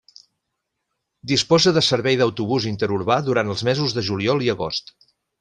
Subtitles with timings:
[1.31, 4.93] Disposa de servei d’autobús interurbà durant els mesos de juliol i agost.